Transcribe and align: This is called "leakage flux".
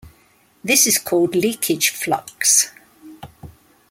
This 0.63 0.87
is 0.87 0.97
called 0.97 1.35
"leakage 1.35 1.91
flux". 1.91 2.71